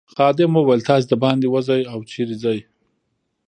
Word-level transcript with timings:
خادم 0.17 0.51
وویل 0.55 0.81
تاسي 0.89 1.05
دباندې 1.11 1.47
وزئ 1.53 1.81
او 1.93 1.99
چیرته 2.11 2.35
ځئ. 2.43 2.59